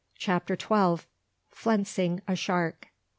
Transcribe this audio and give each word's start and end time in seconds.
CHAPTER 0.17 0.55
TWELVE. 0.55 1.05
FLENSING 1.51 2.23
A 2.27 2.35
SHARK. 2.35 2.87